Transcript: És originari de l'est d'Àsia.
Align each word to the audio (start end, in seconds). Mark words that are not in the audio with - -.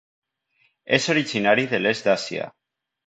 És 0.97 1.05
originari 1.13 1.65
de 1.73 1.81
l'est 1.83 2.09
d'Àsia. 2.09 2.49